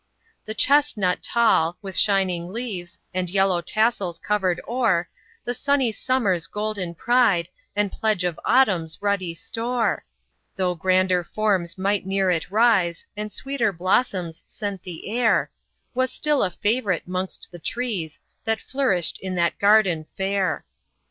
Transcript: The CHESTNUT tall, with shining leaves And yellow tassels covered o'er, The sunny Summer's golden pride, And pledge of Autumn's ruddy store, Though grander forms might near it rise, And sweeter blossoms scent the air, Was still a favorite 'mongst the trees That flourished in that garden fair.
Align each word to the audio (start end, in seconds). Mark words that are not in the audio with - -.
The 0.45 0.55
CHESTNUT 0.55 1.21
tall, 1.21 1.77
with 1.83 1.95
shining 1.95 2.51
leaves 2.51 2.97
And 3.13 3.29
yellow 3.29 3.61
tassels 3.61 4.17
covered 4.17 4.59
o'er, 4.67 5.07
The 5.45 5.53
sunny 5.53 5.91
Summer's 5.91 6.47
golden 6.47 6.95
pride, 6.95 7.49
And 7.75 7.91
pledge 7.91 8.23
of 8.23 8.39
Autumn's 8.43 8.99
ruddy 8.99 9.35
store, 9.35 10.03
Though 10.55 10.73
grander 10.73 11.23
forms 11.23 11.77
might 11.77 12.03
near 12.03 12.31
it 12.31 12.49
rise, 12.49 13.05
And 13.15 13.31
sweeter 13.31 13.71
blossoms 13.71 14.43
scent 14.47 14.81
the 14.81 15.07
air, 15.07 15.51
Was 15.93 16.11
still 16.11 16.41
a 16.41 16.49
favorite 16.49 17.07
'mongst 17.07 17.49
the 17.51 17.59
trees 17.59 18.19
That 18.43 18.59
flourished 18.59 19.19
in 19.19 19.35
that 19.35 19.59
garden 19.59 20.03
fair. 20.05 20.65